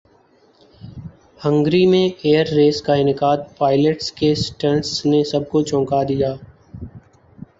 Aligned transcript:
Hungary 1.41 1.85
میں 1.87 2.07
air 2.21 2.47
race 2.49 2.81
کا 2.81 2.93
انعقادپائلٹس 2.93 4.11
کے 4.13 4.33
سٹنٹس 4.37 5.05
نے 5.05 5.23
سب 5.23 5.47
کو 5.49 5.61
چونکا 5.63 6.01
دیا 6.03 6.33